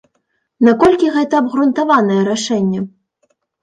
Наколькі 0.67 1.13
гэта 1.19 1.33
абгрунтаванае 1.43 2.21
рашэнне? 2.33 2.79